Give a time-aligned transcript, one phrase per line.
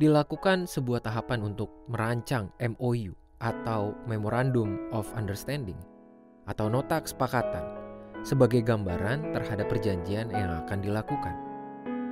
[0.00, 3.12] dilakukan sebuah tahapan untuk merancang MOU
[3.44, 5.97] atau Memorandum of Understanding
[6.48, 7.62] atau nota kesepakatan
[8.26, 11.36] sebagai gambaran terhadap perjanjian yang akan dilakukan.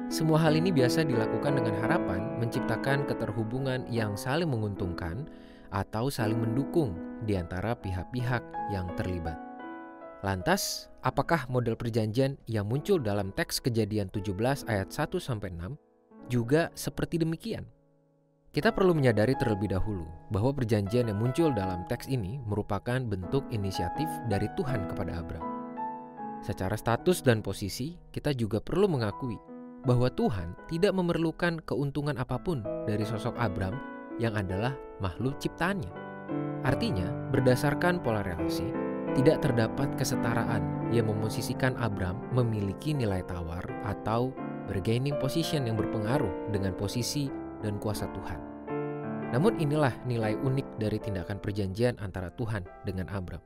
[0.07, 5.27] Semua hal ini biasa dilakukan dengan harapan menciptakan keterhubungan yang saling menguntungkan
[5.75, 6.95] atau saling mendukung
[7.27, 9.35] di antara pihak-pihak yang terlibat.
[10.23, 15.75] Lantas, apakah model perjanjian yang muncul dalam teks Kejadian 17 ayat 1 sampai 6
[16.31, 17.76] juga seperti demikian?
[18.57, 24.09] Kita perlu menyadari terlebih dahulu bahwa perjanjian yang muncul dalam teks ini merupakan bentuk inisiatif
[24.33, 25.45] dari Tuhan kepada Abram.
[26.41, 29.37] Secara status dan posisi, kita juga perlu mengakui
[29.85, 33.77] bahwa Tuhan tidak memerlukan keuntungan apa pun dari sosok Abram
[34.17, 34.73] yang adalah
[35.05, 35.93] makhluk ciptaannya.
[36.65, 38.73] Artinya, berdasarkan pola relasi,
[39.21, 44.33] tidak terdapat kesetaraan yang memosisikan Abram memiliki nilai tawar atau
[44.65, 47.29] bargaining position yang berpengaruh dengan posisi
[47.61, 48.41] dan kuasa Tuhan.
[49.35, 53.43] Namun inilah nilai unik dari tindakan perjanjian antara Tuhan dengan Abram.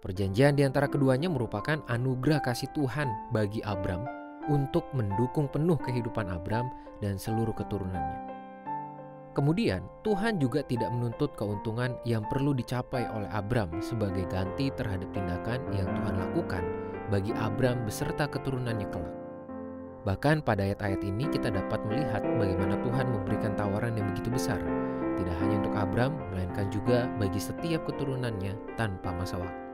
[0.00, 4.06] Perjanjian di antara keduanya merupakan anugerah kasih Tuhan bagi Abram
[4.46, 6.70] untuk mendukung penuh kehidupan Abram
[7.02, 8.38] dan seluruh keturunannya.
[9.36, 15.60] Kemudian, Tuhan juga tidak menuntut keuntungan yang perlu dicapai oleh Abram sebagai ganti terhadap tindakan
[15.76, 16.64] yang Tuhan lakukan
[17.12, 19.25] bagi Abram beserta keturunannya kelak.
[20.06, 24.62] Bahkan pada ayat-ayat ini kita dapat melihat bagaimana Tuhan memberikan tawaran yang begitu besar,
[25.18, 29.66] tidak hanya untuk Abram, melainkan juga bagi setiap keturunannya tanpa masa waktu.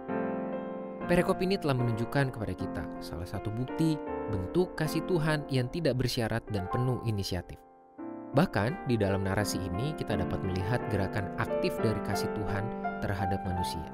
[1.05, 4.01] Perikop ini telah menunjukkan kepada kita salah satu bukti
[4.33, 7.61] bentuk kasih Tuhan yang tidak bersyarat dan penuh inisiatif.
[8.33, 12.65] Bahkan di dalam narasi ini kita dapat melihat gerakan aktif dari kasih Tuhan
[13.05, 13.85] terhadap manusia.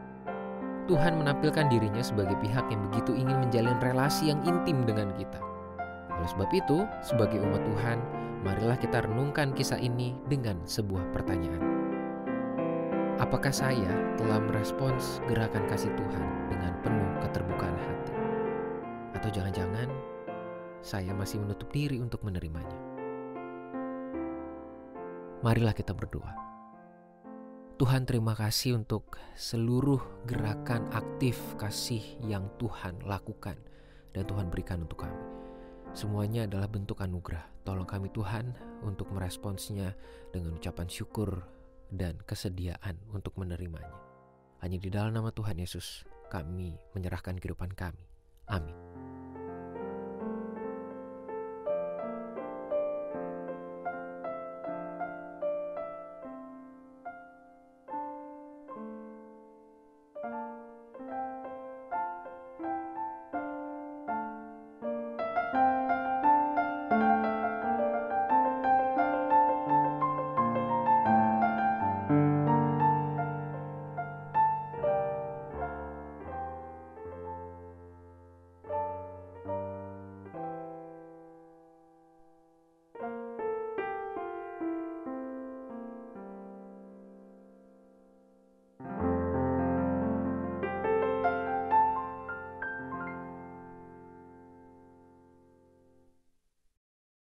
[0.87, 5.48] Tuhan menampilkan dirinya sebagai pihak yang begitu ingin menjalin relasi yang intim dengan kita.
[6.19, 7.99] Oleh sebab itu, sebagai umat Tuhan,
[8.43, 11.63] marilah kita renungkan kisah ini dengan sebuah pertanyaan.
[13.19, 18.15] Apakah saya telah merespons gerakan kasih Tuhan dengan penuh keterbukaan hati?
[19.19, 19.91] Atau jangan-jangan
[20.83, 22.79] saya masih menutup diri untuk menerimanya?
[25.43, 26.35] Marilah kita berdoa.
[27.79, 33.55] Tuhan terima kasih untuk seluruh gerakan aktif kasih yang Tuhan lakukan
[34.11, 35.48] dan Tuhan berikan untuk kami.
[35.99, 37.43] Semuanya adalah bentuk anugerah.
[37.67, 38.55] Tolong kami Tuhan
[38.87, 39.99] untuk meresponsnya
[40.31, 41.43] dengan ucapan syukur
[41.91, 43.99] dan kesediaan untuk menerimanya.
[44.63, 48.07] Hanya di dalam nama Tuhan Yesus kami menyerahkan kehidupan kami.
[48.47, 48.88] Amin.